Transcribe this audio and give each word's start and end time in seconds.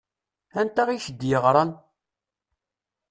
Anta 0.61 0.83
i 0.95 0.97
k-d-yeɣṛan? 1.05 1.71